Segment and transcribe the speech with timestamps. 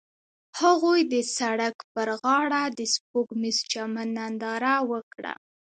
[0.61, 5.33] هغوی د سړک پر غاړه د سپوږمیز چمن ننداره وکړه.